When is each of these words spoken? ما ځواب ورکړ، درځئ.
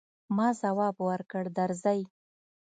ما 0.35 0.47
ځواب 0.61 0.95
ورکړ، 1.09 1.43
درځئ. 1.59 2.01